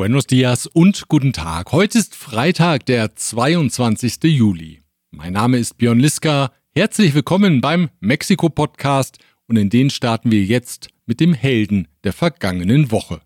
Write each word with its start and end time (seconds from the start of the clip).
Buenos 0.00 0.26
dias 0.26 0.66
und 0.66 1.08
guten 1.08 1.34
Tag. 1.34 1.72
Heute 1.72 1.98
ist 1.98 2.14
Freitag, 2.14 2.86
der 2.86 3.14
22. 3.14 4.14
Juli. 4.22 4.80
Mein 5.10 5.34
Name 5.34 5.58
ist 5.58 5.76
Björn 5.76 6.00
Liska. 6.00 6.52
Herzlich 6.74 7.12
willkommen 7.12 7.60
beim 7.60 7.90
Mexiko-Podcast 8.00 9.18
und 9.46 9.58
in 9.58 9.68
den 9.68 9.90
starten 9.90 10.30
wir 10.30 10.42
jetzt 10.42 10.88
mit 11.04 11.20
dem 11.20 11.34
Helden 11.34 11.86
der 12.02 12.14
vergangenen 12.14 12.90
Woche. 12.90 13.20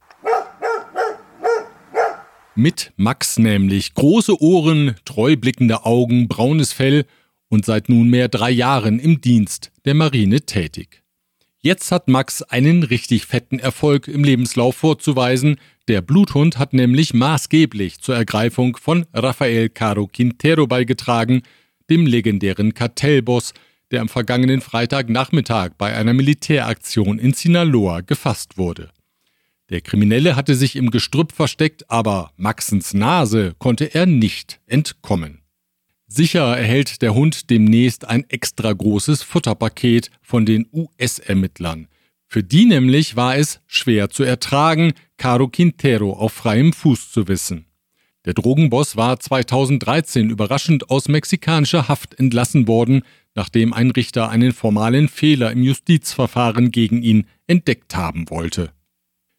Mit 2.56 2.92
Max 2.96 3.38
nämlich. 3.38 3.94
Große 3.94 4.42
Ohren, 4.42 4.96
treu 5.04 5.36
blickende 5.36 5.84
Augen, 5.84 6.26
braunes 6.26 6.72
Fell 6.72 7.06
und 7.48 7.64
seit 7.64 7.88
nunmehr 7.88 8.26
drei 8.26 8.50
Jahren 8.50 8.98
im 8.98 9.20
Dienst 9.20 9.70
der 9.84 9.94
Marine 9.94 10.40
tätig. 10.40 11.03
Jetzt 11.64 11.92
hat 11.92 12.08
Max 12.08 12.42
einen 12.42 12.82
richtig 12.82 13.24
fetten 13.24 13.58
Erfolg 13.58 14.06
im 14.06 14.22
Lebenslauf 14.22 14.76
vorzuweisen. 14.76 15.56
Der 15.88 16.02
Bluthund 16.02 16.58
hat 16.58 16.74
nämlich 16.74 17.14
maßgeblich 17.14 18.02
zur 18.02 18.14
Ergreifung 18.14 18.76
von 18.76 19.06
Rafael 19.14 19.70
Caro 19.70 20.06
Quintero 20.06 20.66
beigetragen, 20.66 21.40
dem 21.88 22.04
legendären 22.04 22.74
Kartellboss, 22.74 23.54
der 23.90 24.02
am 24.02 24.10
vergangenen 24.10 24.60
Freitagnachmittag 24.60 25.70
bei 25.78 25.96
einer 25.96 26.12
Militäraktion 26.12 27.18
in 27.18 27.32
Sinaloa 27.32 28.02
gefasst 28.02 28.58
wurde. 28.58 28.90
Der 29.70 29.80
Kriminelle 29.80 30.36
hatte 30.36 30.56
sich 30.56 30.76
im 30.76 30.90
Gestrüpp 30.90 31.32
versteckt, 31.32 31.90
aber 31.90 32.32
Maxens 32.36 32.92
Nase 32.92 33.54
konnte 33.58 33.94
er 33.94 34.04
nicht 34.04 34.60
entkommen. 34.66 35.43
Sicher 36.06 36.56
erhält 36.56 37.02
der 37.02 37.14
Hund 37.14 37.50
demnächst 37.50 38.06
ein 38.08 38.24
extra 38.28 38.72
großes 38.72 39.22
Futterpaket 39.22 40.10
von 40.20 40.44
den 40.44 40.66
US-Ermittlern. 40.72 41.88
Für 42.26 42.42
die 42.42 42.66
nämlich 42.66 43.16
war 43.16 43.36
es 43.36 43.60
schwer 43.66 44.10
zu 44.10 44.22
ertragen, 44.22 44.92
Caro 45.16 45.48
Quintero 45.48 46.12
auf 46.12 46.32
freiem 46.32 46.72
Fuß 46.72 47.10
zu 47.10 47.28
wissen. 47.28 47.66
Der 48.24 48.34
Drogenboss 48.34 48.96
war 48.96 49.20
2013 49.20 50.30
überraschend 50.30 50.90
aus 50.90 51.08
mexikanischer 51.08 51.88
Haft 51.88 52.18
entlassen 52.18 52.66
worden, 52.66 53.02
nachdem 53.34 53.72
ein 53.72 53.90
Richter 53.90 54.30
einen 54.30 54.52
formalen 54.52 55.08
Fehler 55.08 55.52
im 55.52 55.62
Justizverfahren 55.62 56.70
gegen 56.70 57.02
ihn 57.02 57.26
entdeckt 57.46 57.94
haben 57.94 58.30
wollte. 58.30 58.72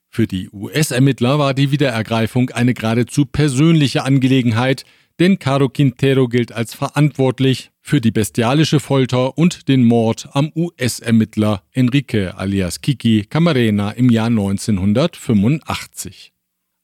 Für 0.09 0.27
die 0.27 0.49
US-Ermittler 0.52 1.39
war 1.39 1.53
die 1.53 1.71
Wiederergreifung 1.71 2.52
eine 2.52 2.73
geradezu 2.73 3.25
persönliche 3.25 4.03
Angelegenheit, 4.03 4.86
denn 5.19 5.39
Caro 5.39 5.69
Quintero 5.69 6.27
gilt 6.27 6.52
als 6.52 6.73
verantwortlich 6.73 7.71
für 7.81 8.02
die 8.02 8.11
bestialische 8.11 8.80
Folter 8.80 9.38
und 9.38 9.67
den 9.67 9.83
Mord 9.83 10.30
am 10.33 10.52
US-Ermittler 10.55 11.63
Enrique 11.71 12.33
alias 12.35 12.81
Kiki 12.81 13.25
Camarena 13.30 13.91
im 13.91 14.09
Jahr 14.09 14.27
1985. 14.27 16.33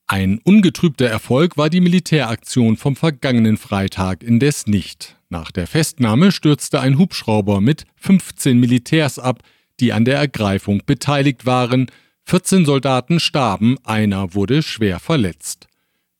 Ein 0.07 0.39
ungetrübter 0.43 1.07
Erfolg 1.07 1.57
war 1.57 1.69
die 1.69 1.81
Militäraktion 1.81 2.77
vom 2.77 2.95
vergangenen 2.95 3.57
Freitag 3.57 4.23
indes 4.23 4.67
nicht. 4.67 5.17
Nach 5.29 5.51
der 5.51 5.67
Festnahme 5.67 6.33
stürzte 6.33 6.81
ein 6.81 6.97
Hubschrauber 6.97 7.61
mit 7.61 7.85
15 7.95 8.59
Militärs 8.59 9.19
ab, 9.19 9.41
die 9.79 9.93
an 9.93 10.03
der 10.03 10.17
Ergreifung 10.17 10.81
beteiligt 10.85 11.45
waren. 11.45 11.87
14 12.25 12.65
Soldaten 12.65 13.21
starben, 13.21 13.77
einer 13.85 14.33
wurde 14.33 14.61
schwer 14.61 14.99
verletzt. 14.99 15.70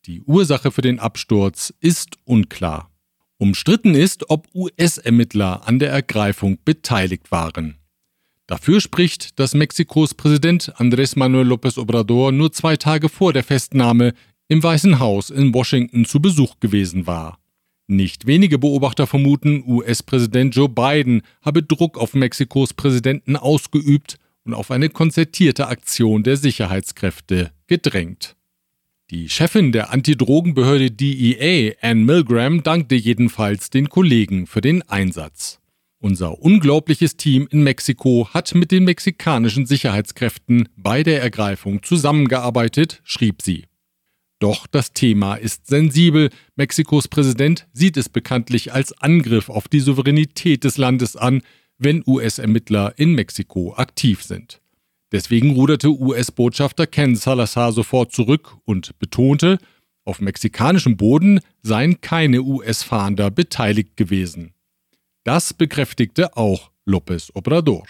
Die 0.07 0.21
Ursache 0.21 0.71
für 0.71 0.81
den 0.81 0.99
Absturz 0.99 1.71
ist 1.79 2.17
unklar. 2.25 2.89
Umstritten 3.37 3.93
ist, 3.93 4.29
ob 4.31 4.47
US-Ermittler 4.55 5.67
an 5.67 5.77
der 5.77 5.91
Ergreifung 5.91 6.57
beteiligt 6.65 7.31
waren. 7.31 7.77
Dafür 8.47 8.81
spricht, 8.81 9.39
dass 9.39 9.53
Mexikos 9.53 10.15
Präsident 10.15 10.73
Andrés 10.77 11.17
Manuel 11.17 11.47
López 11.47 11.77
Obrador 11.77 12.31
nur 12.31 12.51
zwei 12.51 12.77
Tage 12.77 13.09
vor 13.09 13.31
der 13.31 13.43
Festnahme 13.43 14.13
im 14.47 14.63
Weißen 14.63 14.99
Haus 14.99 15.29
in 15.29 15.53
Washington 15.53 16.05
zu 16.05 16.19
Besuch 16.19 16.59
gewesen 16.59 17.05
war. 17.05 17.37
Nicht 17.87 18.25
wenige 18.25 18.57
Beobachter 18.57 19.05
vermuten, 19.05 19.63
US-Präsident 19.67 20.55
Joe 20.55 20.67
Biden 20.67 21.21
habe 21.41 21.61
Druck 21.61 21.97
auf 21.97 22.15
Mexikos 22.15 22.73
Präsidenten 22.73 23.35
ausgeübt 23.35 24.17
und 24.45 24.55
auf 24.55 24.71
eine 24.71 24.89
konzertierte 24.89 25.67
Aktion 25.67 26.23
der 26.23 26.37
Sicherheitskräfte 26.37 27.51
gedrängt. 27.67 28.35
Die 29.11 29.27
Chefin 29.27 29.73
der 29.73 29.91
Antidrogenbehörde 29.91 30.89
DEA, 30.89 31.73
Ann 31.81 32.05
Milgram, 32.05 32.63
dankte 32.63 32.95
jedenfalls 32.95 33.69
den 33.69 33.89
Kollegen 33.89 34.47
für 34.47 34.61
den 34.61 34.83
Einsatz. 34.83 35.59
Unser 35.99 36.39
unglaubliches 36.39 37.17
Team 37.17 37.45
in 37.51 37.61
Mexiko 37.61 38.29
hat 38.33 38.55
mit 38.55 38.71
den 38.71 38.85
mexikanischen 38.85 39.65
Sicherheitskräften 39.65 40.69
bei 40.77 41.03
der 41.03 41.21
Ergreifung 41.21 41.83
zusammengearbeitet, 41.83 43.01
schrieb 43.03 43.41
sie. 43.41 43.65
Doch 44.39 44.65
das 44.65 44.93
Thema 44.93 45.35
ist 45.35 45.67
sensibel. 45.67 46.29
Mexikos 46.55 47.09
Präsident 47.09 47.67
sieht 47.73 47.97
es 47.97 48.07
bekanntlich 48.07 48.71
als 48.71 48.93
Angriff 49.01 49.49
auf 49.49 49.67
die 49.67 49.81
Souveränität 49.81 50.63
des 50.63 50.77
Landes 50.77 51.17
an, 51.17 51.41
wenn 51.77 52.01
US-Ermittler 52.07 52.93
in 52.95 53.13
Mexiko 53.13 53.73
aktiv 53.75 54.23
sind. 54.23 54.60
Deswegen 55.11 55.51
ruderte 55.51 55.89
US-Botschafter 55.89 56.87
Ken 56.87 57.15
Salazar 57.15 57.73
sofort 57.73 58.13
zurück 58.13 58.55
und 58.63 58.97
betonte, 58.99 59.57
auf 60.05 60.21
mexikanischem 60.21 60.95
Boden 60.95 61.41
seien 61.61 61.99
keine 62.01 62.41
US-Fahnder 62.41 63.29
beteiligt 63.29 63.97
gewesen. 63.97 64.53
Das 65.23 65.53
bekräftigte 65.53 66.37
auch 66.37 66.71
López 66.85 67.29
Obrador. 67.33 67.85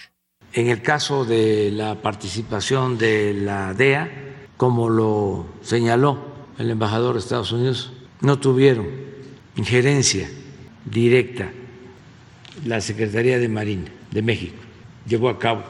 En 0.54 0.68
el 0.68 0.82
caso 0.82 1.24
de 1.24 1.72
la 1.72 1.96
participación 1.96 2.98
de 2.98 3.34
la 3.34 3.74
DEA, 3.74 4.09
como 4.58 4.90
lo 4.90 5.46
señaló 5.62 6.18
el 6.58 6.70
embajador 6.72 7.14
de 7.14 7.20
Estados 7.20 7.53
Unidos, 7.53 7.94
no 8.20 8.38
tuvieron 8.38 8.88
injerencia 9.56 10.28
directa 10.84 11.50
la 12.66 12.82
Secretaría 12.82 13.40
de 13.40 13.48
Marina 13.48 13.90
de 14.12 14.22
México. 14.22 14.62
Llevó 15.08 15.30
a 15.30 15.40
cabo 15.40 15.64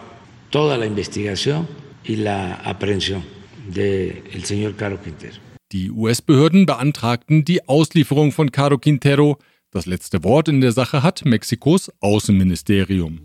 toda 0.51 0.77
la 0.77 0.85
investigación 0.85 1.67
y 2.03 2.17
la 2.17 2.55
aprehensión 2.55 3.23
del 3.67 4.23
de 4.31 4.45
señor 4.45 4.75
Caro 4.75 4.97
Quintero. 5.01 5.35
Die 5.71 5.89
US-Behörden 5.89 6.65
beantragten 6.65 7.45
die 7.45 7.67
Auslieferung 7.67 8.33
von 8.33 8.51
Caro 8.51 8.77
Quintero. 8.77 9.37
Das 9.71 9.85
letzte 9.85 10.23
Wort 10.25 10.49
in 10.49 10.59
der 10.59 10.73
Sache 10.73 11.01
hat 11.01 11.23
Mexikos 11.23 11.89
Außenministerium. 12.01 13.21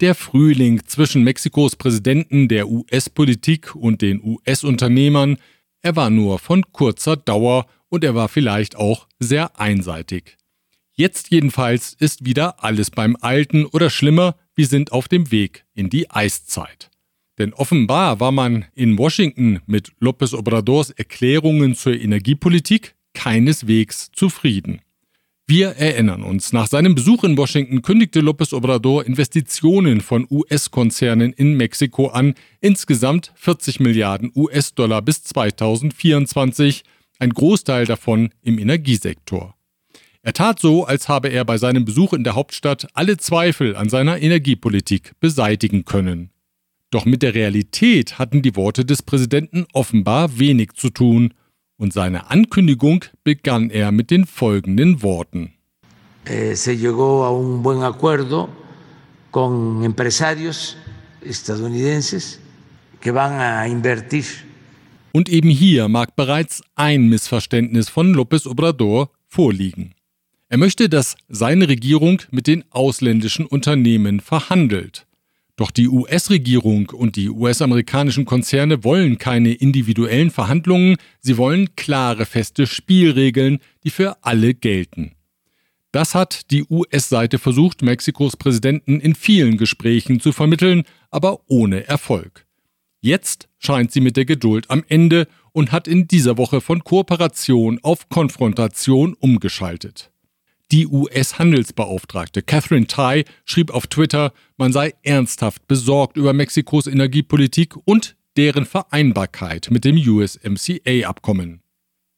Der 0.00 0.14
Frühling 0.14 0.80
zwischen 0.86 1.24
Mexikos 1.24 1.76
Präsidenten, 1.76 2.48
der 2.48 2.68
US-Politik 2.68 3.74
und 3.74 4.00
den 4.00 4.22
US-Unternehmern, 4.22 5.36
er 5.82 5.96
war 5.96 6.08
nur 6.08 6.38
von 6.38 6.64
kurzer 6.72 7.16
Dauer 7.16 7.66
und 7.90 8.02
er 8.04 8.14
war 8.14 8.28
vielleicht 8.28 8.76
auch 8.76 9.08
sehr 9.18 9.60
einseitig. 9.60 10.38
Jetzt 10.94 11.30
jedenfalls 11.30 11.94
ist 11.98 12.24
wieder 12.24 12.64
alles 12.64 12.90
beim 12.90 13.16
Alten 13.20 13.66
oder 13.66 13.90
schlimmer, 13.90 14.36
wir 14.58 14.66
sind 14.66 14.90
auf 14.90 15.06
dem 15.06 15.30
Weg 15.30 15.64
in 15.74 15.88
die 15.88 16.10
Eiszeit. 16.10 16.90
Denn 17.38 17.54
offenbar 17.54 18.18
war 18.18 18.32
man 18.32 18.64
in 18.74 18.98
Washington 18.98 19.60
mit 19.66 19.92
López 20.00 20.34
Obradors 20.34 20.90
Erklärungen 20.90 21.76
zur 21.76 21.94
Energiepolitik 21.94 22.96
keineswegs 23.14 24.10
zufrieden. 24.10 24.80
Wir 25.46 25.76
erinnern 25.76 26.24
uns, 26.24 26.52
nach 26.52 26.66
seinem 26.66 26.96
Besuch 26.96 27.22
in 27.22 27.38
Washington 27.38 27.82
kündigte 27.82 28.18
López 28.18 28.52
Obrador 28.52 29.06
Investitionen 29.06 30.00
von 30.00 30.26
US-Konzernen 30.28 31.32
in 31.32 31.56
Mexiko 31.56 32.08
an, 32.08 32.34
insgesamt 32.60 33.30
40 33.36 33.78
Milliarden 33.78 34.32
US-Dollar 34.34 35.02
bis 35.02 35.22
2024, 35.22 36.82
ein 37.20 37.30
Großteil 37.30 37.86
davon 37.86 38.30
im 38.42 38.58
Energiesektor. 38.58 39.57
Er 40.22 40.32
tat 40.32 40.58
so, 40.60 40.84
als 40.84 41.08
habe 41.08 41.28
er 41.28 41.44
bei 41.44 41.58
seinem 41.58 41.84
Besuch 41.84 42.12
in 42.12 42.24
der 42.24 42.34
Hauptstadt 42.34 42.88
alle 42.94 43.16
Zweifel 43.16 43.76
an 43.76 43.88
seiner 43.88 44.20
Energiepolitik 44.20 45.12
beseitigen 45.20 45.84
können. 45.84 46.30
Doch 46.90 47.04
mit 47.04 47.22
der 47.22 47.34
Realität 47.34 48.18
hatten 48.18 48.42
die 48.42 48.56
Worte 48.56 48.84
des 48.84 49.02
Präsidenten 49.02 49.66
offenbar 49.72 50.38
wenig 50.38 50.72
zu 50.74 50.90
tun, 50.90 51.34
und 51.76 51.92
seine 51.92 52.30
Ankündigung 52.30 53.04
begann 53.22 53.70
er 53.70 53.92
mit 53.92 54.10
den 54.10 54.26
folgenden 54.26 55.02
Worten. 55.02 55.52
Eh, 56.24 56.54
se 56.54 56.76
llegó 56.76 57.24
a 57.24 57.30
un 57.30 57.62
buen 57.62 57.82
acuerdo 57.82 58.48
con 59.30 59.84
empresarios 59.84 60.76
estadounidenses 61.22 62.40
que 63.00 63.14
van 63.14 63.32
a 63.32 63.66
invertir. 63.66 64.24
Und 65.12 65.28
eben 65.28 65.48
hier 65.48 65.88
mag 65.88 66.16
bereits 66.16 66.62
ein 66.74 67.08
Missverständnis 67.08 67.88
von 67.88 68.12
López 68.12 68.46
Obrador 68.46 69.10
vorliegen. 69.26 69.94
Er 70.50 70.56
möchte, 70.56 70.88
dass 70.88 71.14
seine 71.28 71.68
Regierung 71.68 72.22
mit 72.30 72.46
den 72.46 72.64
ausländischen 72.70 73.44
Unternehmen 73.44 74.20
verhandelt. 74.20 75.06
Doch 75.56 75.70
die 75.70 75.88
US-Regierung 75.88 76.88
und 76.90 77.16
die 77.16 77.28
US-amerikanischen 77.28 78.24
Konzerne 78.24 78.82
wollen 78.82 79.18
keine 79.18 79.52
individuellen 79.52 80.30
Verhandlungen, 80.30 80.96
sie 81.20 81.36
wollen 81.36 81.74
klare, 81.76 82.24
feste 82.24 82.66
Spielregeln, 82.66 83.58
die 83.84 83.90
für 83.90 84.24
alle 84.24 84.54
gelten. 84.54 85.12
Das 85.92 86.14
hat 86.14 86.50
die 86.50 86.64
US-Seite 86.70 87.38
versucht, 87.38 87.82
Mexikos 87.82 88.36
Präsidenten 88.36 89.00
in 89.00 89.14
vielen 89.14 89.58
Gesprächen 89.58 90.20
zu 90.20 90.32
vermitteln, 90.32 90.84
aber 91.10 91.40
ohne 91.48 91.86
Erfolg. 91.88 92.46
Jetzt 93.00 93.48
scheint 93.58 93.92
sie 93.92 94.00
mit 94.00 94.16
der 94.16 94.24
Geduld 94.24 94.70
am 94.70 94.84
Ende 94.88 95.28
und 95.52 95.72
hat 95.72 95.88
in 95.88 96.08
dieser 96.08 96.38
Woche 96.38 96.60
von 96.60 96.84
Kooperation 96.84 97.80
auf 97.82 98.08
Konfrontation 98.08 99.14
umgeschaltet. 99.14 100.10
Die 100.70 100.86
US-Handelsbeauftragte 100.86 102.42
Catherine 102.42 102.86
Tai 102.86 103.24
schrieb 103.46 103.70
auf 103.70 103.86
Twitter, 103.86 104.34
man 104.58 104.70
sei 104.70 104.92
ernsthaft 105.02 105.66
besorgt 105.66 106.18
über 106.18 106.34
Mexikos 106.34 106.86
Energiepolitik 106.86 107.74
und 107.86 108.16
deren 108.36 108.66
Vereinbarkeit 108.66 109.68
mit 109.70 109.86
dem 109.86 109.96
USMCA-Abkommen. 109.96 111.62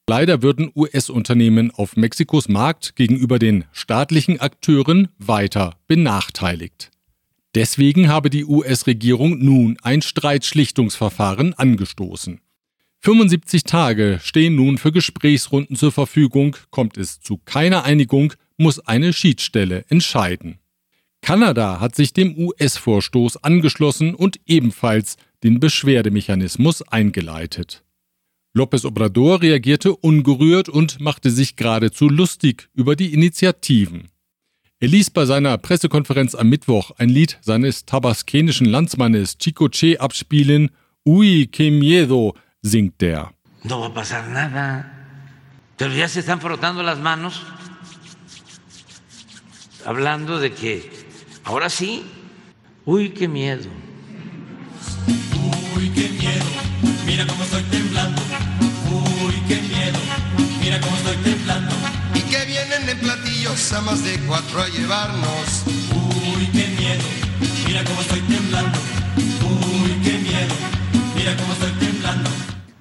Leider 0.08 0.43
würden 0.43 0.73
US-Unternehmen 0.75 1.70
auf 1.70 1.94
Mexikos 1.94 2.49
Markt 2.49 2.97
gegenüber 2.97 3.38
den 3.38 3.67
staatlichen 3.70 4.41
Akteuren 4.41 5.08
weiter 5.19 5.76
benachteiligt. 5.87 6.91
Deswegen 7.55 8.08
habe 8.08 8.31
die 8.31 8.44
US-Regierung 8.44 9.38
nun 9.38 9.76
ein 9.82 10.03
Streitschlichtungsverfahren 10.03 11.55
angestoßen. 11.55 12.41
75 13.02 13.64
Tage 13.64 14.20
stehen 14.23 14.56
nun 14.56 14.76
für 14.76 14.93
Gesprächsrunden 14.93 15.75
zur 15.75 15.91
Verfügung. 15.91 16.56
Kommt 16.70 16.99
es 16.99 17.20
zu 17.20 17.38
keiner 17.38 17.85
Einigung, 17.85 18.35
muss 18.58 18.79
eine 18.79 19.14
Schiedsstelle 19.14 19.87
entscheiden. 19.88 20.58
Kanada 21.23 21.81
hat 21.81 21.94
sich 21.94 22.12
dem 22.12 22.37
US-Vorstoß 22.37 23.38
angeschlossen 23.38 24.14
und 24.14 24.38
ebenfalls 24.47 25.17
den 25.43 25.61
Beschwerdemechanismus 25.61 26.82
eingeleitet. 26.82 27.85
López 28.55 28.85
Obrador 28.85 29.41
reagierte 29.41 29.96
ungerührt 29.96 30.69
und 30.69 31.00
machte 31.00 31.31
sich 31.31 31.56
geradezu 31.56 32.08
lustig 32.08 32.69
über 32.75 32.96
die 32.96 33.14
Initiativen. 33.14 34.08
Er 34.79 34.88
ließ 34.88 35.11
bei 35.11 35.25
seiner 35.25 35.56
Pressekonferenz 35.56 36.35
am 36.35 36.49
Mittwoch 36.49 36.91
ein 36.99 37.08
Lied 37.08 37.38
seines 37.41 37.87
tabaskenischen 37.87 38.67
Landsmannes 38.67 39.38
Chico 39.38 39.69
Che 39.69 39.99
abspielen. 39.99 40.70
Uy, 41.06 41.46
que 41.46 41.70
miedo, 41.70 42.35
singt 42.62 42.98
der. 43.00 43.32
No 43.64 43.80
va 43.80 43.88
a 43.88 43.94
pasar 43.94 44.28
nada. 44.28 44.96
Pero 45.76 45.94
ya 45.94 46.08
se 46.08 46.20
están 46.20 46.40
frotando 46.40 46.82
las 46.82 46.98
manos, 46.98 47.42
hablando 49.86 50.38
de 50.38 50.52
que 50.52 50.90
ahora 51.44 51.70
sí, 51.70 52.04
uy, 52.84 53.10
qué 53.10 53.28
miedo. 53.28 53.64
Uy, 55.74 55.88
qué 55.94 56.10
miedo, 56.10 56.44
mira 57.06 57.26
cómo 57.26 57.42
estoy 57.44 57.62
temblando. 57.62 58.20
Uy, 58.90 59.34
qué 59.48 59.56
miedo, 59.56 59.98
mira 60.60 60.80
cómo 60.80 60.96
estoy 60.96 61.16
temblando. 61.16 61.74
Y 62.14 62.20
que 62.20 62.44
vienen 62.44 62.86
en 62.86 62.98
platillos 62.98 63.72
a 63.72 63.80
más 63.80 64.04
de 64.04 64.18
cuatro 64.26 64.60
a 64.60 64.68
llevarnos. 64.68 65.64
Uy, 65.66 66.46
qué 66.52 66.68
miedo, 66.78 67.04
mira 67.66 67.82
cómo 67.84 68.02
estoy 68.02 68.20
temblando. 68.20 68.89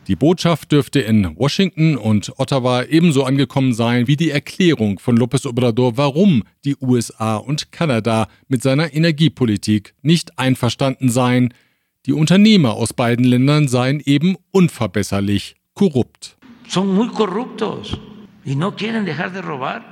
Die 0.10 0.16
Botschaft 0.16 0.72
dürfte 0.72 1.02
in 1.02 1.38
Washington 1.38 1.96
und 1.96 2.34
Ottawa 2.40 2.82
ebenso 2.82 3.26
angekommen 3.26 3.74
sein 3.74 4.08
wie 4.08 4.16
die 4.16 4.32
Erklärung 4.32 4.98
von 4.98 5.16
López 5.16 5.48
Obrador, 5.48 5.98
warum 5.98 6.42
die 6.66 6.76
USA 6.82 7.36
und 7.36 7.72
Kanada 7.72 8.28
mit 8.48 8.64
seiner 8.64 8.92
Energiepolitik 8.92 9.94
nicht 10.02 10.40
einverstanden 10.40 11.10
seien. 11.10 11.54
Die 12.08 12.14
Unternehmer 12.14 12.74
aus 12.74 12.92
beiden 12.92 13.24
Ländern 13.24 13.68
seien 13.68 14.00
eben 14.04 14.36
unverbesserlich 14.50 15.58
korrupt. 15.76 16.40
Son 16.68 16.88
muy 16.88 17.10
corruptos 17.10 17.96
y 18.44 18.56
no 18.56 18.72
quieren 18.76 19.06
dejar 19.06 19.32
de 19.32 19.44
robar. 19.44 19.84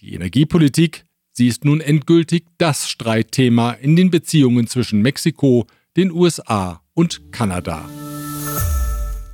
Die 0.00 0.14
Energiepolitik, 0.14 1.06
sie 1.32 1.48
ist 1.48 1.64
nun 1.64 1.80
endgültig 1.80 2.44
das 2.58 2.88
Streitthema 2.88 3.72
in 3.72 3.96
den 3.96 4.12
Beziehungen 4.12 4.68
zwischen 4.68 5.02
Mexiko, 5.02 5.66
den 5.96 6.12
USA 6.12 6.82
und 6.94 7.32
Kanada. 7.32 7.84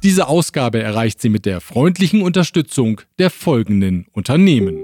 Diese 0.03 0.27
Ausgabe 0.27 0.83
erreicht 0.83 1.21
sie 1.21 1.29
mit 1.29 1.47
der 1.47 1.61
freundlichen 1.61 2.23
Unterstützung 2.23 3.01
der 3.21 3.31
folgenden 3.31 4.07
Unternehmen. 4.11 4.83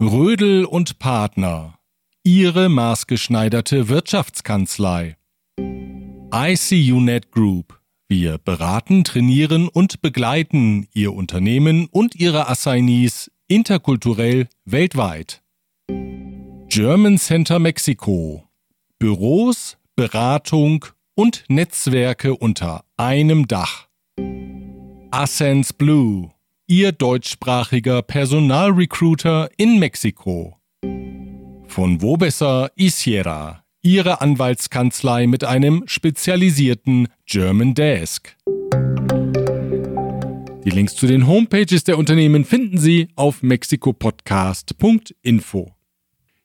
Rödel 0.00 0.64
und 0.64 0.98
Partner. 0.98 1.78
Ihre 2.22 2.70
maßgeschneiderte 2.70 3.90
Wirtschaftskanzlei. 3.90 5.18
ICUNet 6.32 7.30
Group. 7.30 7.78
Wir 8.08 8.38
beraten, 8.38 9.04
trainieren 9.04 9.68
und 9.68 10.00
begleiten 10.00 10.88
Ihr 10.94 11.12
Unternehmen 11.12 11.88
und 11.90 12.14
Ihre 12.14 12.48
Assignees 12.48 13.30
interkulturell 13.48 14.48
weltweit. 14.64 15.42
German 16.68 17.18
Center 17.18 17.58
Mexiko. 17.58 18.44
Büros, 18.98 19.76
Beratung 19.94 20.86
und 21.14 21.44
Netzwerke 21.48 22.34
unter 22.34 22.84
einem 22.96 23.48
Dach. 23.48 23.88
Ascens 25.10 25.72
Blue, 25.72 26.30
Ihr 26.66 26.92
deutschsprachiger 26.92 28.02
Personalrecruiter 28.02 29.48
in 29.56 29.78
Mexiko. 29.78 30.58
Von 31.66 32.02
Wobesser 32.02 32.70
Isiera, 32.74 33.64
Ihre 33.82 34.20
Anwaltskanzlei 34.20 35.26
mit 35.26 35.44
einem 35.44 35.84
spezialisierten 35.86 37.08
German 37.26 37.72
Desk. 37.74 38.36
Die 40.64 40.70
Links 40.70 40.96
zu 40.96 41.06
den 41.06 41.26
Homepages 41.26 41.84
der 41.84 41.98
Unternehmen 41.98 42.46
finden 42.46 42.78
Sie 42.78 43.08
auf 43.16 43.42
mexikopodcast.info. 43.42 45.73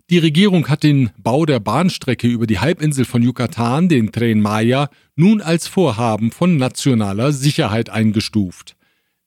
Die 0.09 0.17
Regierung 0.17 0.69
hat 0.69 0.81
den 0.81 1.11
Bau 1.19 1.45
der 1.45 1.59
Bahnstrecke 1.59 2.27
über 2.27 2.47
die 2.47 2.57
Halbinsel 2.57 3.05
von 3.05 3.21
Yucatan, 3.21 3.89
den 3.89 4.11
Tren 4.11 4.41
Maya, 4.41 4.89
nun 5.15 5.39
als 5.39 5.67
Vorhaben 5.67 6.31
von 6.31 6.57
nationaler 6.57 7.31
Sicherheit 7.31 7.91
eingestuft. 7.91 8.75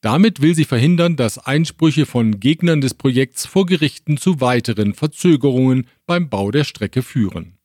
Damit 0.00 0.43
will 0.43 0.56
sie 0.56 0.64
verhindern, 0.64 1.14
dass 1.14 1.38
Einsprüche 1.38 2.05
von 2.05 2.40
Gegnern 2.40 2.81
des 2.81 2.94
Projekts 2.94 3.46
vor 3.46 3.67
Gerichten 3.67 4.17
zu 4.17 4.40
weiteren 4.40 4.94
Verzögerungen 4.94 5.87
beim 6.05 6.29
Bau 6.29 6.50
der 6.50 6.64
Strecke 6.64 7.02
führen. 7.02 7.58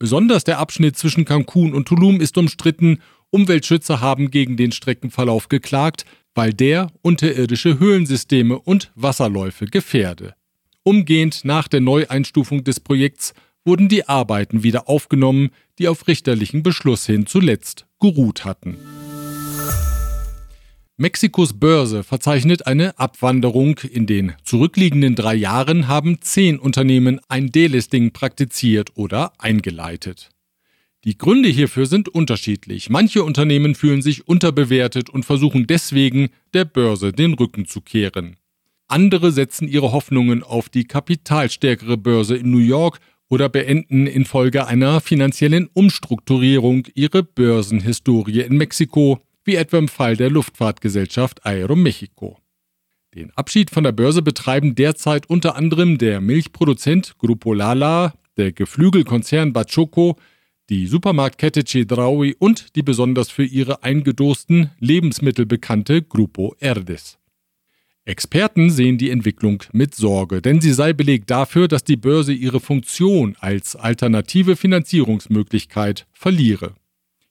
Besonders 0.00 0.42
der 0.42 0.58
Abschnitt 0.58 0.98
zwischen 0.98 1.24
Cancun 1.24 1.72
und 1.72 1.86
Tulum 1.86 2.20
ist 2.20 2.36
umstritten. 2.36 2.98
Umweltschützer 3.30 4.00
haben 4.00 4.32
gegen 4.32 4.56
den 4.56 4.72
Streckenverlauf 4.72 5.48
geklagt, 5.48 6.04
weil 6.34 6.52
der 6.52 6.90
unterirdische 7.02 7.78
Höhlensysteme 7.78 8.58
und 8.58 8.90
Wasserläufe 8.96 9.66
gefährde. 9.66 10.34
Umgehend 10.82 11.44
nach 11.44 11.68
der 11.68 11.80
Neueinstufung 11.80 12.64
des 12.64 12.80
Projekts 12.80 13.34
wurden 13.64 13.88
die 13.88 14.08
Arbeiten 14.08 14.62
wieder 14.62 14.88
aufgenommen, 14.88 15.50
die 15.78 15.88
auf 15.88 16.08
richterlichen 16.08 16.62
Beschluss 16.62 17.06
hin 17.06 17.26
zuletzt 17.26 17.86
geruht 18.00 18.44
hatten. 18.44 18.78
Mexikos 20.96 21.58
Börse 21.58 22.02
verzeichnet 22.02 22.66
eine 22.66 22.98
Abwanderung. 22.98 23.78
In 23.78 24.06
den 24.06 24.34
zurückliegenden 24.44 25.14
drei 25.14 25.34
Jahren 25.34 25.88
haben 25.88 26.20
zehn 26.20 26.58
Unternehmen 26.58 27.20
ein 27.28 27.50
Delisting 27.50 28.12
praktiziert 28.12 28.90
oder 28.96 29.32
eingeleitet. 29.38 30.28
Die 31.04 31.16
Gründe 31.16 31.48
hierfür 31.48 31.86
sind 31.86 32.10
unterschiedlich. 32.10 32.90
Manche 32.90 33.24
Unternehmen 33.24 33.74
fühlen 33.74 34.02
sich 34.02 34.28
unterbewertet 34.28 35.08
und 35.08 35.24
versuchen 35.24 35.66
deswegen, 35.66 36.28
der 36.52 36.66
Börse 36.66 37.12
den 37.12 37.32
Rücken 37.32 37.64
zu 37.64 37.80
kehren. 37.80 38.36
Andere 38.90 39.30
setzen 39.30 39.68
ihre 39.68 39.92
Hoffnungen 39.92 40.42
auf 40.42 40.68
die 40.68 40.84
kapitalstärkere 40.84 41.96
Börse 41.96 42.36
in 42.36 42.50
New 42.50 42.58
York 42.58 42.98
oder 43.28 43.48
beenden 43.48 44.08
infolge 44.08 44.66
einer 44.66 45.00
finanziellen 45.00 45.68
Umstrukturierung 45.72 46.88
ihre 46.94 47.22
Börsenhistorie 47.22 48.40
in 48.40 48.56
Mexiko, 48.56 49.20
wie 49.44 49.54
etwa 49.54 49.78
im 49.78 49.86
Fall 49.86 50.16
der 50.16 50.30
Luftfahrtgesellschaft 50.30 51.46
Aeromexico. 51.46 52.38
Den 53.14 53.30
Abschied 53.36 53.70
von 53.70 53.84
der 53.84 53.92
Börse 53.92 54.22
betreiben 54.22 54.74
derzeit 54.74 55.30
unter 55.30 55.54
anderem 55.54 55.96
der 55.96 56.20
Milchproduzent 56.20 57.16
Grupo 57.18 57.54
Lala, 57.54 58.14
der 58.36 58.50
Geflügelkonzern 58.50 59.52
Bachoco, 59.52 60.16
die 60.68 60.88
Supermarktkette 60.88 61.62
Chedraui 61.62 62.34
und 62.38 62.74
die 62.74 62.82
besonders 62.82 63.30
für 63.30 63.44
ihre 63.44 63.84
eingedosten 63.84 64.70
Lebensmittel 64.80 65.46
bekannte 65.46 66.02
Grupo 66.02 66.56
Erdes. 66.58 67.19
Experten 68.04 68.70
sehen 68.70 68.98
die 68.98 69.10
Entwicklung 69.10 69.62
mit 69.72 69.94
Sorge, 69.94 70.40
denn 70.40 70.60
sie 70.60 70.72
sei 70.72 70.92
Beleg 70.92 71.26
dafür, 71.26 71.68
dass 71.68 71.84
die 71.84 71.96
Börse 71.96 72.32
ihre 72.32 72.60
Funktion 72.60 73.36
als 73.40 73.76
alternative 73.76 74.56
Finanzierungsmöglichkeit 74.56 76.06
verliere. 76.12 76.74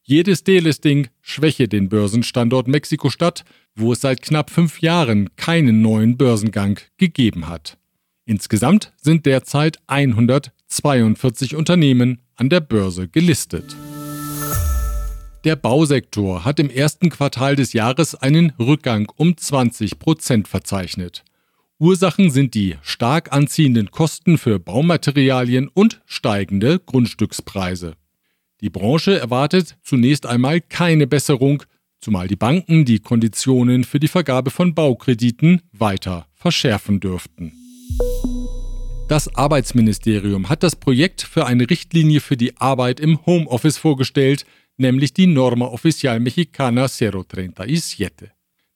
Jedes 0.03 0.43
Delisting 0.43 1.07
schwäche 1.21 1.67
den 1.67 1.89
Börsenstandort 1.89 2.67
Mexiko-Stadt, 2.67 3.43
wo 3.75 3.93
es 3.93 4.01
seit 4.01 4.21
knapp 4.21 4.49
fünf 4.49 4.81
Jahren 4.81 5.29
keinen 5.35 5.81
neuen 5.81 6.17
Börsengang 6.17 6.79
gegeben 6.97 7.47
hat. 7.47 7.77
Insgesamt 8.25 8.93
sind 9.01 9.25
derzeit 9.25 9.77
142 9.87 11.55
Unternehmen 11.55 12.21
an 12.35 12.49
der 12.49 12.59
Börse 12.59 13.07
gelistet. 13.07 13.75
Der 15.45 15.55
Bausektor 15.55 16.43
hat 16.43 16.59
im 16.59 16.69
ersten 16.69 17.09
Quartal 17.09 17.55
des 17.55 17.71
Jahres 17.71 18.13
einen 18.13 18.51
Rückgang 18.59 19.09
um 19.15 19.37
20 19.37 19.97
Prozent 19.97 20.49
verzeichnet. 20.49 21.23
Ursachen 21.79 22.29
sind 22.29 22.55
die 22.55 22.75
stark 22.81 23.31
anziehenden 23.31 23.89
Kosten 23.89 24.37
für 24.37 24.59
Baumaterialien 24.59 25.69
und 25.69 26.01
steigende 26.05 26.79
Grundstückspreise. 26.79 27.93
Die 28.59 28.69
Branche 28.69 29.17
erwartet 29.17 29.77
zunächst 29.81 30.25
einmal 30.25 30.59
keine 30.59 31.07
Besserung, 31.07 31.63
zumal 32.01 32.27
die 32.27 32.35
Banken 32.35 32.83
die 32.83 32.99
Konditionen 32.99 33.85
für 33.85 34.01
die 34.01 34.09
Vergabe 34.09 34.51
von 34.51 34.75
Baukrediten 34.75 35.61
weiter 35.71 36.27
verschärfen 36.35 36.99
dürften. 36.99 37.53
Das 39.07 39.33
Arbeitsministerium 39.33 40.49
hat 40.49 40.63
das 40.63 40.75
Projekt 40.75 41.21
für 41.21 41.45
eine 41.45 41.69
Richtlinie 41.69 42.19
für 42.19 42.35
die 42.35 42.57
Arbeit 42.57 42.99
im 42.99 43.25
Homeoffice 43.25 43.77
vorgestellt, 43.77 44.45
nämlich 44.79 45.13
die 45.13 45.27
Norma 45.27 45.65
Oficial 45.65 46.19
Mexicana 46.19 46.87
037. 46.87 48.07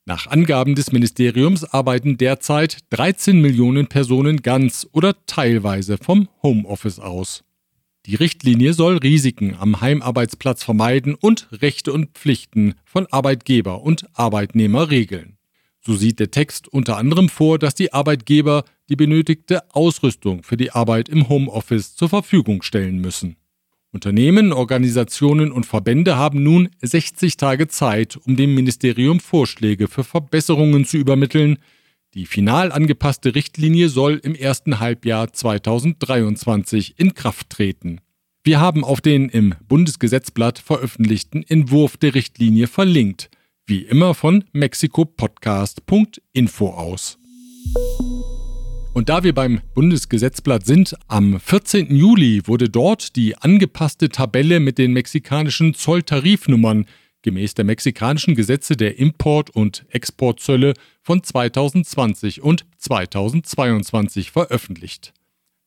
Nach 0.06 0.28
Angaben 0.28 0.76
des 0.76 0.92
Ministeriums 0.92 1.64
arbeiten 1.64 2.18
derzeit 2.18 2.80
13 2.90 3.40
Millionen 3.40 3.88
Personen 3.88 4.42
ganz 4.42 4.88
oder 4.92 5.16
teilweise 5.26 5.98
vom 5.98 6.28
Homeoffice 6.42 7.00
aus. 7.00 7.44
Die 8.06 8.16
Richtlinie 8.16 8.74
soll 8.74 8.98
Risiken 8.98 9.56
am 9.58 9.80
Heimarbeitsplatz 9.80 10.62
vermeiden 10.62 11.16
und 11.16 11.48
Rechte 11.54 11.94
und 11.94 12.18
Pflichten 12.18 12.76
von 12.84 13.08
Arbeitgeber 13.12 13.82
und 13.82 14.06
Arbeitnehmer 14.14 14.90
regeln. 14.90 15.38
So 15.80 15.96
sieht 15.96 16.20
der 16.20 16.32
Text 16.32 16.68
unter 16.68 16.98
anderem 16.98 17.30
vor, 17.30 17.60
dass 17.60 17.76
die 17.76 17.94
Arbeitgeber 17.94 18.66
die 18.90 18.98
benötigte 18.98 19.74
Ausrüstung 19.74 20.44
für 20.44 20.58
die 20.58 20.72
Arbeit 20.72 21.08
im 21.08 21.30
Homeoffice 21.30 21.96
zur 21.96 22.10
Verfügung 22.10 22.62
stellen 22.62 23.00
müssen. 23.00 23.38
Unternehmen, 23.94 24.52
Organisationen 24.52 25.52
und 25.52 25.68
Verbände 25.68 26.18
haben 26.18 26.42
nun 26.42 26.70
60 26.82 27.38
Tage 27.38 27.68
Zeit, 27.68 28.18
um 28.18 28.36
dem 28.36 28.56
Ministerium 28.56 29.20
Vorschläge 29.20 29.88
für 29.88 30.04
Verbesserungen 30.04 30.84
zu 30.84 30.98
übermitteln. 30.98 31.60
Die 32.16 32.26
final 32.26 32.72
angepasste 32.72 33.36
Richtlinie 33.36 33.90
soll 33.90 34.20
im 34.24 34.34
ersten 34.34 34.80
Halbjahr 34.80 35.32
2023 35.32 36.96
in 36.98 37.14
Kraft 37.14 37.52
treten. 37.52 38.02
Wir 38.44 38.60
haben 38.60 38.84
auf 38.84 39.00
den 39.00 39.30
im 39.30 39.54
Bundesgesetzblatt 39.68 40.58
veröffentlichten 40.58 41.44
Entwurf 41.44 41.96
der 41.96 42.16
Richtlinie 42.16 42.66
verlinkt, 42.66 43.30
wie 43.68 43.84
immer 43.84 44.16
von 44.16 44.44
mexikopodcast.info 44.54 46.70
aus. 46.70 47.20
Und 48.94 49.10
da 49.10 49.24
wir 49.24 49.34
beim 49.34 49.60
Bundesgesetzblatt 49.74 50.68
sind, 50.68 50.96
am 51.08 51.40
14. 51.40 51.96
Juli 51.96 52.44
wurde 52.46 52.70
dort 52.70 53.16
die 53.16 53.36
angepasste 53.36 54.10
Tabelle 54.10 54.60
mit 54.60 54.78
den 54.78 54.94
mexikanischen 54.94 55.74
Zolltarifnummern 55.74 56.86
gemäß 57.24 57.56
der 57.56 57.66
mexikanischen 57.66 58.36
Gesetze 58.36 58.76
der 58.76 59.00
Import- 59.00 59.50
und 59.50 59.86
Exportzölle 59.90 60.74
von 61.02 61.24
2020 61.24 62.44
und 62.44 62.66
2022 62.78 64.30
veröffentlicht. 64.30 65.14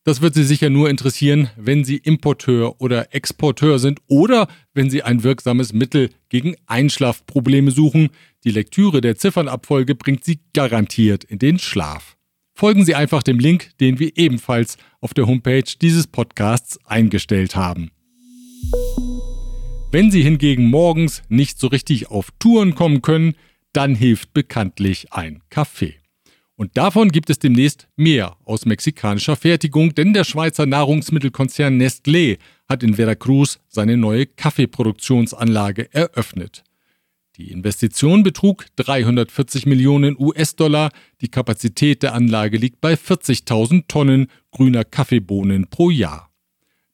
Das 0.05 0.21
wird 0.21 0.35
Sie 0.35 0.45
sicher 0.45 0.69
nur 0.69 0.89
interessieren, 0.89 1.49
wenn 1.57 1.83
Sie 1.83 1.97
Importeur 1.97 2.79
oder 2.79 3.13
Exporteur 3.13 3.79
sind 3.79 3.99
oder 4.07 4.47
wenn 4.73 4.89
Sie 4.89 5.03
ein 5.03 5.23
wirksames 5.23 5.73
Mittel 5.73 6.11
gegen 6.29 6.55
Einschlafprobleme 6.65 7.71
suchen. 7.71 8.09
Die 8.45 8.51
Lektüre 8.51 9.01
der 9.01 9.17
Ziffernabfolge 9.17 9.95
bringt 9.95 10.23
Sie 10.23 10.39
garantiert 10.53 11.25
in 11.25 11.39
den 11.39 11.59
Schlaf 11.59 12.16
folgen 12.57 12.83
Sie 12.85 12.95
einfach 12.95 13.21
dem 13.21 13.37
Link, 13.37 13.69
den 13.79 13.99
wir 13.99 14.17
ebenfalls 14.17 14.77
auf 14.99 15.13
der 15.13 15.27
Homepage 15.27 15.63
dieses 15.79 16.07
Podcasts 16.07 16.79
eingestellt 16.85 17.55
haben. 17.55 17.91
Wenn 19.91 20.09
Sie 20.11 20.23
hingegen 20.23 20.65
morgens 20.65 21.21
nicht 21.29 21.59
so 21.59 21.67
richtig 21.67 22.09
auf 22.09 22.31
Touren 22.39 22.73
kommen 22.73 23.03
können, 23.03 23.35
dann 23.73 23.93
hilft 23.93 24.33
bekanntlich 24.33 25.13
ein 25.13 25.43
Kaffee. 25.51 25.95
Und 26.55 26.75
davon 26.75 27.09
gibt 27.09 27.29
es 27.29 27.37
demnächst 27.37 27.87
mehr 27.95 28.35
aus 28.43 28.65
mexikanischer 28.65 29.35
Fertigung, 29.35 29.93
denn 29.93 30.13
der 30.13 30.23
Schweizer 30.23 30.65
Nahrungsmittelkonzern 30.65 31.79
Nestlé 31.79 32.39
hat 32.67 32.81
in 32.81 32.95
Veracruz 32.95 33.59
seine 33.67 33.95
neue 33.95 34.25
Kaffeeproduktionsanlage 34.25 35.93
eröffnet. 35.93 36.63
Die 37.37 37.51
Investition 37.51 38.23
betrug 38.23 38.65
340 38.77 39.67
Millionen 39.67 40.15
US-Dollar. 40.17 40.89
Die 41.21 41.27
Kapazität 41.27 42.01
der 42.01 42.15
Anlage 42.15 42.57
liegt 42.57 42.81
bei 42.81 42.95
40.000 42.95 43.83
Tonnen 43.87 44.27
grüner 44.51 44.83
Kaffeebohnen 44.83 45.67
pro 45.69 45.91
Jahr. 45.91 46.31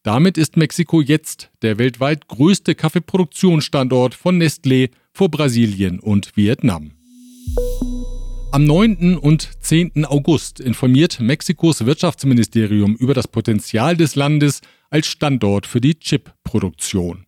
Damit 0.03 0.37
ist 0.37 0.57
Mexiko 0.57 0.99
jetzt 0.99 1.49
der 1.61 1.77
weltweit 1.77 2.27
größte 2.27 2.75
Kaffeeproduktionsstandort 2.75 4.15
von 4.15 4.37
Nestlé 4.37 4.89
vor 5.13 5.29
Brasilien 5.29 6.01
und 6.01 6.35
Vietnam. 6.35 6.91
Am 8.51 8.65
9. 8.65 9.17
und 9.17 9.49
10. 9.61 10.05
August 10.05 10.59
informiert 10.59 11.21
Mexikos 11.21 11.85
Wirtschaftsministerium 11.85 12.95
über 12.97 13.13
das 13.13 13.29
Potenzial 13.29 13.95
des 13.95 14.15
Landes 14.15 14.59
als 14.89 15.07
Standort 15.07 15.65
für 15.67 15.79
die 15.79 15.95
Chip-Produktion. 15.97 17.25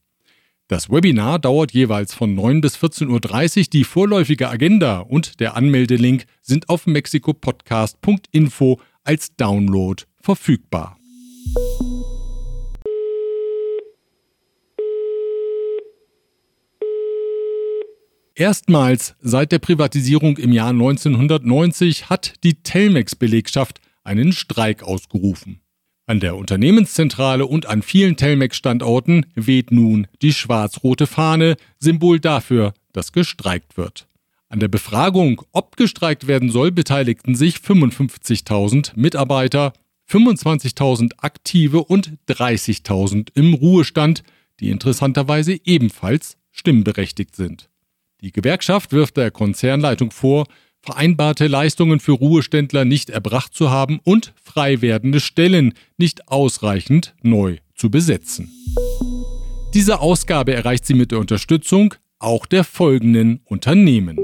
Das 0.68 0.90
Webinar 0.90 1.38
dauert 1.38 1.74
jeweils 1.74 2.16
von 2.16 2.34
9 2.34 2.60
bis 2.60 2.76
14.30 2.78 3.60
Uhr. 3.60 3.64
Die 3.72 3.84
vorläufige 3.84 4.50
Agenda 4.50 5.00
und 5.00 5.40
der 5.40 5.56
Anmeldelink 5.56 6.26
sind 6.42 6.70
auf 6.70 6.88
mexikopodcast.info 6.88 8.80
als 9.04 9.36
Download 9.36 10.04
verfügbar. 10.20 10.98
Erstmals 18.34 19.16
seit 19.22 19.52
der 19.52 19.60
Privatisierung 19.60 20.38
im 20.38 20.52
Jahr 20.52 20.72
1990 20.72 22.10
hat 22.10 22.34
die 22.44 22.56
Telmex-Belegschaft 22.56 23.80
einen 24.04 24.34
Streik 24.34 24.82
ausgerufen. 24.82 25.62
An 26.08 26.20
der 26.20 26.36
Unternehmenszentrale 26.36 27.48
und 27.48 27.66
an 27.66 27.82
vielen 27.82 28.16
Telmex-Standorten 28.16 29.26
weht 29.34 29.72
nun 29.72 30.06
die 30.22 30.34
schwarz-rote 30.34 31.08
Fahne, 31.08 31.58
Symbol 31.80 32.20
dafür, 32.20 32.74
dass 32.94 33.12
gestreikt 33.12 33.76
wird. 33.76 34.08
An 34.48 34.60
der 34.60 34.68
Befragung, 34.68 35.42
ob 35.52 35.78
gestreikt 35.78 36.28
werden 36.28 36.52
soll, 36.52 36.72
beteiligten 36.72 37.34
sich 37.34 37.56
55.000 37.56 38.92
Mitarbeiter, 38.96 39.74
25.000 40.08 41.14
Aktive 41.18 41.84
und 41.84 42.14
30.000 42.30 43.30
im 43.34 43.56
Ruhestand, 43.56 44.22
die 44.60 44.70
interessanterweise 44.70 45.60
ebenfalls 45.66 46.38
stimmberechtigt 46.52 47.36
sind. 47.36 47.70
Die 48.22 48.32
Gewerkschaft 48.32 48.92
wirft 48.92 49.18
der 49.18 49.32
Konzernleitung 49.32 50.12
vor, 50.12 50.46
vereinbarte 50.86 51.48
Leistungen 51.48 52.00
für 52.00 52.14
Ruheständler 52.14 52.86
nicht 52.86 53.10
erbracht 53.10 53.54
zu 53.54 53.72
haben 53.72 54.00
und 54.04 54.34
frei 54.42 54.82
werdende 54.82 55.20
Stellen 55.20 55.74
nicht 55.98 56.28
ausreichend 56.30 57.16
neu 57.22 57.58
zu 57.76 57.90
besetzen. 57.90 58.52
Diese 59.74 60.00
Ausgabe 60.00 60.54
erreicht 60.54 60.86
sie 60.86 60.94
mit 60.94 61.12
der 61.12 61.20
Unterstützung 61.20 61.96
auch 62.20 62.46
der 62.46 62.64
folgenden 62.64 63.42
Unternehmen. 63.46 64.18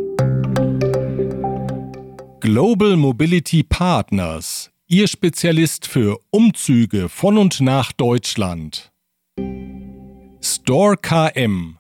Global 2.40 2.96
Mobility 2.96 3.64
Partners, 3.64 4.72
Ihr 4.88 5.08
Spezialist 5.08 5.88
für 5.88 6.20
Umzüge 6.32 7.10
von 7.10 7.38
und 7.38 7.62
nach 7.62 7.92
Deutschland. 7.92 8.92
Store 10.42 10.98
KM 10.98 11.78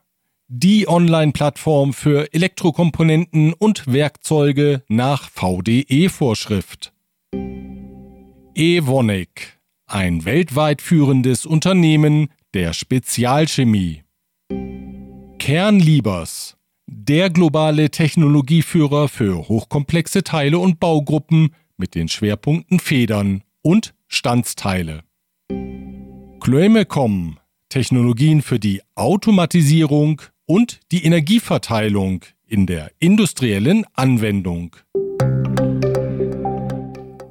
die 0.53 0.85
Online-Plattform 0.85 1.93
für 1.93 2.33
Elektrokomponenten 2.33 3.53
und 3.53 3.87
Werkzeuge 3.87 4.83
nach 4.89 5.29
VDE-Vorschrift. 5.29 6.91
Evonik, 8.53 9.61
ein 9.87 10.25
weltweit 10.25 10.81
führendes 10.81 11.45
Unternehmen 11.45 12.27
der 12.53 12.73
Spezialchemie. 12.73 14.03
Kernliebers, 15.39 16.57
der 16.85 17.29
globale 17.29 17.89
Technologieführer 17.89 19.07
für 19.07 19.47
hochkomplexe 19.47 20.25
Teile 20.25 20.59
und 20.59 20.81
Baugruppen 20.81 21.55
mit 21.77 21.95
den 21.95 22.09
Schwerpunkten 22.09 22.81
Federn 22.81 23.45
und 23.61 23.93
Standsteile. 24.09 25.03
Chloemecom, 26.41 27.37
Technologien 27.69 28.41
für 28.41 28.59
die 28.59 28.81
Automatisierung, 28.95 30.21
und 30.45 30.79
die 30.91 31.03
Energieverteilung 31.05 32.25
in 32.47 32.65
der 32.65 32.91
industriellen 32.99 33.85
Anwendung. 33.93 34.75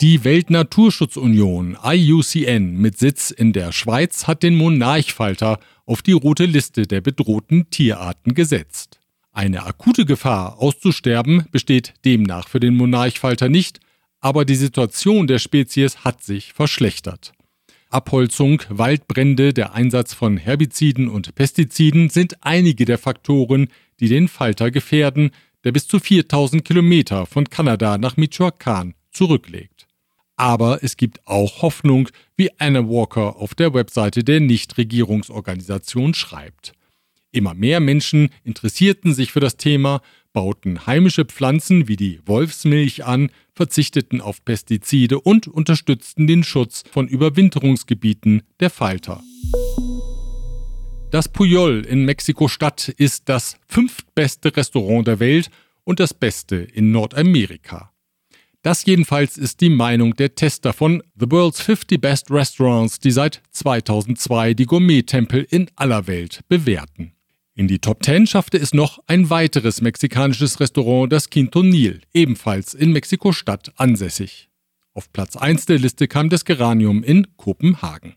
Die 0.01 0.25
Weltnaturschutzunion 0.25 1.77
IUCN 1.85 2.77
mit 2.79 2.99
Sitz 2.99 3.31
in 3.31 3.53
der 3.53 3.71
Schweiz 3.73 4.27
hat 4.27 4.43
den 4.43 4.57
Monarchfalter 4.57 5.61
auf 5.85 6.01
die 6.01 6.13
rote 6.13 6.47
Liste 6.47 6.87
der 6.87 7.03
bedrohten 7.03 7.69
Tierarten 7.69 8.33
gesetzt. 8.35 8.99
Eine 9.33 9.65
akute 9.65 10.07
Gefahr 10.07 10.59
auszusterben 10.59 11.47
besteht 11.53 11.93
demnach 12.07 12.49
für 12.49 12.61
den 12.61 12.77
Monarchfalter 12.77 13.51
nicht, 13.51 13.81
aber 14.21 14.47
die 14.47 14.55
Situation 14.55 15.27
der 15.27 15.39
Spezies 15.39 15.99
hat 15.99 16.23
sich 16.23 16.55
verschlechtert. 16.55 17.33
Abholzung, 17.91 18.63
Waldbrände, 18.69 19.53
der 19.53 19.75
Einsatz 19.75 20.15
von 20.15 20.37
Herbiziden 20.37 21.09
und 21.09 21.35
Pestiziden 21.35 22.09
sind 22.09 22.37
einige 22.41 22.85
der 22.85 22.99
Faktoren, 22.99 23.67
die 23.99 24.09
den 24.09 24.29
Falter 24.29 24.71
gefährden, 24.71 25.33
der 25.65 25.73
bis 25.73 25.89
zu 25.89 25.99
4000 25.99 26.65
Kilometer 26.65 27.27
von 27.27 27.51
Kanada 27.51 27.99
nach 27.99 28.17
Michoacán 28.17 28.95
zurücklegt. 29.11 29.89
Aber 30.37 30.85
es 30.85 30.97
gibt 30.97 31.27
auch 31.27 31.63
Hoffnung, 31.63 32.09
wie 32.37 32.51
Anna 32.59 32.89
Walker 32.89 33.37
auf 33.37 33.57
der 33.57 33.75
Webseite 33.75 34.23
der 34.23 34.39
Nichtregierungsorganisation 34.39 36.15
schreibt. 36.15 36.73
Immer 37.33 37.55
mehr 37.55 37.81
Menschen 37.81 38.31
interessierten 38.45 39.15
sich 39.15 39.33
für 39.33 39.41
das 39.41 39.57
Thema, 39.57 40.01
bauten 40.33 40.87
heimische 40.87 41.25
Pflanzen 41.25 41.89
wie 41.89 41.97
die 41.97 42.21
Wolfsmilch 42.27 43.05
an, 43.05 43.31
verzichteten 43.55 44.21
auf 44.21 44.45
Pestizide 44.45 45.21
und 45.21 45.49
unterstützten 45.49 46.27
den 46.27 46.45
Schutz 46.45 46.85
von 46.91 47.09
Überwinterungsgebieten 47.09 48.43
der 48.61 48.71
Falter. 48.71 49.21
Das 51.11 51.29
Puyol 51.29 51.85
in 51.85 52.05
Mexiko-Stadt 52.05 52.89
ist 52.89 53.29
das 53.29 53.57
fünftbeste 53.69 54.57
Restaurant 54.57 55.09
der 55.09 55.19
Welt 55.19 55.51
und 55.83 55.99
das 55.99 56.15
beste 56.15 56.57
in 56.57 56.93
Nordamerika. 56.93 57.91
Das 58.63 58.85
jedenfalls 58.85 59.39
ist 59.39 59.61
die 59.63 59.71
Meinung 59.71 60.15
der 60.15 60.35
Tester 60.35 60.73
von 60.73 61.03
The 61.19 61.31
World's 61.31 61.63
50 61.63 62.01
Best 62.01 62.31
Restaurants, 62.31 63.01
die 63.01 63.11
seit 63.11 63.43
2002 63.53 64.55
die 64.55 64.67
Gourmet-Tempel 64.67 65.47
in 65.51 65.71
aller 65.77 66.07
Welt 66.07 66.41
bewerten. 66.49 67.13
In 67.55 67.69
die 67.69 67.81
Top 67.81 68.05
10 68.05 68.27
schaffte 68.27 68.59
es 68.59 68.73
noch 68.73 69.01
ein 69.07 69.29
weiteres 69.29 69.81
mexikanisches 69.81 70.61
Restaurant, 70.61 71.13
das 71.13 71.31
Quinto 71.31 71.63
Nil, 71.63 72.03
ebenfalls 72.15 72.75
in 72.75 72.93
Mexiko-Stadt 72.93 73.73
ansässig. 73.77 74.49
Auf 74.95 75.13
Platz 75.13 75.37
1 75.37 75.67
der 75.67 75.79
Liste 75.79 76.09
kam 76.09 76.29
das 76.29 76.45
Geranium 76.45 77.03
in 77.03 77.37
Kopenhagen. 77.37 78.15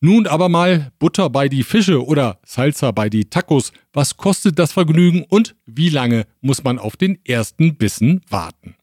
Nun 0.00 0.26
aber 0.26 0.48
mal 0.48 0.90
Butter 0.98 1.30
bei 1.30 1.48
die 1.48 1.62
Fische 1.62 2.04
oder 2.04 2.40
Salsa 2.44 2.90
bei 2.90 3.08
die 3.08 3.26
Tacos. 3.26 3.72
Was 3.92 4.16
kostet 4.16 4.58
das 4.58 4.72
Vergnügen 4.72 5.24
und 5.28 5.54
wie 5.64 5.90
lange 5.90 6.26
muss 6.40 6.64
man 6.64 6.80
auf 6.80 6.96
den 6.96 7.24
ersten 7.24 7.76
Bissen 7.76 8.20
warten? 8.28 8.74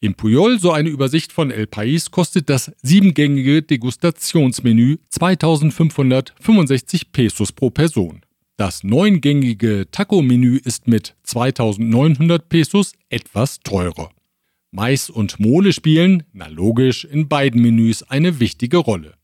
Im 0.00 0.14
Puyol, 0.14 0.58
so 0.58 0.70
eine 0.70 0.90
Übersicht 0.90 1.32
von 1.32 1.50
El 1.50 1.64
País, 1.64 2.10
kostet 2.10 2.50
das 2.50 2.70
siebengängige 2.82 3.62
Degustationsmenü 3.62 4.98
2565 5.08 7.10
Pesos 7.10 7.52
pro 7.52 7.70
Person. 7.70 8.20
Das 8.56 8.84
neungängige 8.84 9.88
Taco-Menü 9.90 10.58
ist 10.58 10.86
mit 10.86 11.16
2900 11.24 12.48
Pesos 12.48 12.92
etwas 13.08 13.60
teurer. 13.60 14.10
Mais 14.70 15.10
und 15.10 15.40
Mole 15.40 15.72
spielen, 15.72 16.22
na 16.32 16.46
logisch, 16.46 17.04
in 17.04 17.28
beiden 17.28 17.62
Menüs 17.62 18.02
eine 18.04 18.38
wichtige 18.40 18.76
Rolle. 18.78 19.14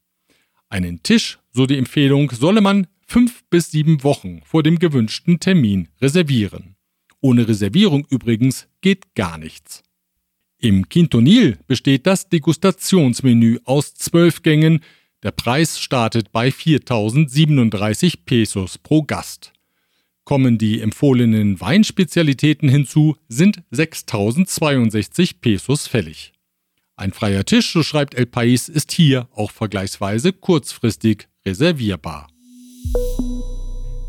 Einen 0.69 1.03
Tisch, 1.03 1.39
so 1.53 1.67
die 1.67 1.79
Empfehlung, 1.79 2.31
solle 2.31 2.61
man 2.61 2.87
fünf 3.07 3.45
bis 3.51 3.71
sieben 3.71 4.03
Wochen 4.05 4.41
vor 4.45 4.63
dem 4.63 4.79
gewünschten 4.79 5.41
Termin 5.41 5.89
reservieren. 6.01 6.77
Ohne 7.21 7.47
Reservierung 7.47 8.07
übrigens 8.09 8.69
geht 8.81 9.15
gar 9.15 9.39
nichts. 9.39 9.83
Im 10.59 10.89
Quintonil 10.89 11.59
besteht 11.67 12.07
das 12.07 12.29
Degustationsmenü 12.29 13.59
aus 13.65 13.95
zwölf 13.95 14.43
Gängen. 14.43 14.81
Der 15.23 15.33
Preis 15.33 15.79
startet 15.79 16.33
bei 16.33 16.49
4.037 16.49 18.21
Pesos 18.25 18.79
pro 18.79 19.03
Gast. 19.03 19.53
Kommen 20.25 20.57
die 20.57 20.81
empfohlenen 20.81 21.61
Weinspezialitäten 21.61 22.71
hinzu, 22.71 23.17
sind 23.29 23.63
6.062 23.71 25.35
Pesos 25.41 25.87
fällig. 25.87 26.33
Ein 26.97 27.13
freier 27.13 27.45
Tisch, 27.45 27.73
so 27.73 27.83
schreibt 27.83 28.15
El 28.15 28.25
País, 28.25 28.71
ist 28.71 28.93
hier 28.93 29.29
auch 29.35 29.51
vergleichsweise 29.51 30.33
kurzfristig 30.33 31.29
reservierbar. 31.45 32.29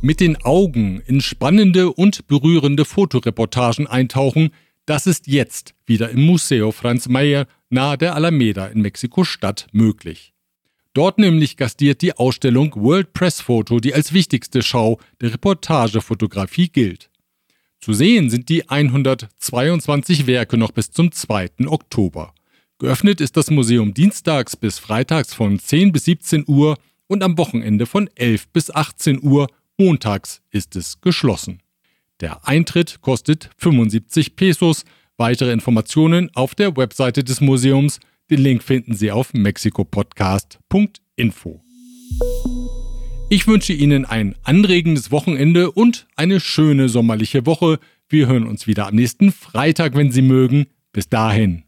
Mit 0.02 0.20
den 0.20 0.38
Augen 0.44 1.02
in 1.06 1.20
spannende 1.20 1.92
und 1.92 2.28
berührende 2.28 2.86
Fotoreportagen 2.86 3.86
eintauchen, 3.86 4.52
das 4.86 5.08
ist 5.08 5.28
jetzt 5.28 5.76
wieder 5.86 6.10
im 6.10 6.26
Museo 6.26 6.72
Franz 6.72 7.08
Mayer 7.08 7.48
nahe 7.70 7.98
der 7.98 8.16
Alameda 8.16 8.68
in 8.68 8.82
Mexiko-Stadt 8.82 9.68
möglich. 9.72 10.31
Dort 10.94 11.20
nämlich 11.20 11.56
gastiert 11.56 12.02
die 12.02 12.14
Ausstellung 12.14 12.74
World 12.76 13.14
Press 13.14 13.40
Photo, 13.40 13.80
die 13.80 13.94
als 13.94 14.12
wichtigste 14.12 14.62
Schau 14.62 15.00
der 15.22 15.34
Reportagefotografie 15.34 16.68
gilt. 16.68 17.10
Zu 17.80 17.94
sehen 17.94 18.30
sind 18.30 18.50
die 18.50 18.70
122 18.70 20.28
Werke 20.28 20.58
noch 20.58 20.72
bis 20.72 20.92
zum 20.92 21.12
2. 21.12 21.50
Oktober. 21.68 22.34
Geöffnet 22.78 23.22
ist 23.22 23.38
das 23.38 23.50
Museum 23.50 23.94
dienstags 23.94 24.56
bis 24.56 24.80
freitags 24.80 25.34
von 25.34 25.58
10 25.58 25.92
bis 25.92 26.06
17 26.06 26.44
Uhr 26.48 26.78
und 27.08 27.24
am 27.24 27.38
Wochenende 27.38 27.86
von 27.86 28.10
11 28.16 28.50
bis 28.50 28.70
18 28.70 29.24
Uhr. 29.24 29.48
Montags 29.78 30.42
ist 30.52 30.76
es 30.76 31.00
geschlossen. 31.02 31.62
Der 32.20 32.48
Eintritt 32.48 33.02
kostet 33.02 33.50
75 33.58 34.36
Pesos. 34.36 34.84
Weitere 35.18 35.52
Informationen 35.52 36.30
auf 36.36 36.54
der 36.54 36.76
Webseite 36.76 37.24
des 37.24 37.42
Museums. 37.42 38.00
Den 38.32 38.40
Link 38.40 38.64
finden 38.64 38.96
Sie 38.96 39.12
auf 39.12 39.34
mexikopodcast.info. 39.34 41.62
Ich 43.30 43.46
wünsche 43.46 43.74
Ihnen 43.74 44.06
ein 44.06 44.36
anregendes 44.44 45.12
Wochenende 45.12 45.70
und 45.70 46.08
eine 46.16 46.40
schöne 46.40 46.88
sommerliche 46.88 47.46
Woche. 47.46 47.80
Wir 48.08 48.28
hören 48.28 48.48
uns 48.48 48.68
wieder 48.68 48.88
am 48.88 48.96
nächsten 48.96 49.34
Freitag, 49.34 49.98
wenn 49.98 50.14
Sie 50.14 50.22
mögen. 50.22 50.68
Bis 50.94 51.10
dahin. 51.10 51.64